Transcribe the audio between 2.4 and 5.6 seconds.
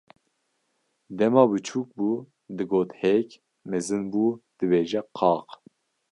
digot hêk, mezin bû dibêje qaq.